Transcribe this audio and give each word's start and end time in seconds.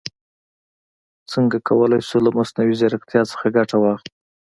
څرنګه 1.29 1.57
کولای 1.67 2.01
شو 2.07 2.17
له 2.25 2.31
مصنوعي 2.37 2.73
ځیرکتیا 2.79 3.21
څخه 3.31 3.45
ګټه 3.57 3.75
واخلو؟ 3.79 4.11